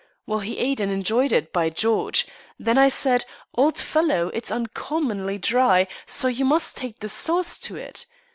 [0.25, 2.25] Well, he ate and enjoyed it, by George.
[2.57, 7.75] Then I said, 'Old fellow, it's uncommonly dry, so you must take the sauce to
[7.75, 8.07] it.'